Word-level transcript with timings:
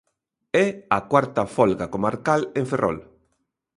É 0.65 0.67
a 0.97 0.99
cuarta 1.11 1.43
folga 1.55 1.91
comarcal 1.93 2.41
en 2.59 2.65
Ferrol. 2.71 2.97